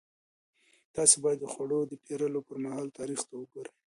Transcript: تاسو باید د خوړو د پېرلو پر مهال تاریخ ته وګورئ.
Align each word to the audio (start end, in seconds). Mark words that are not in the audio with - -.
تاسو 0.95 1.15
باید 1.23 1.39
د 1.41 1.45
خوړو 1.53 1.79
د 1.87 1.93
پېرلو 2.05 2.39
پر 2.47 2.57
مهال 2.63 2.87
تاریخ 2.99 3.19
ته 3.27 3.33
وګورئ. 3.37 3.71